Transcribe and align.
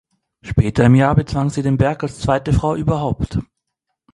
Später 0.41 0.83
im 0.85 0.95
Jahr 0.95 1.13
bezwang 1.13 1.51
sie 1.51 1.61
den 1.61 1.77
Berg 1.77 2.01
als 2.01 2.21
zweite 2.21 2.53
Frau 2.53 2.75
überhaupt. 2.75 3.37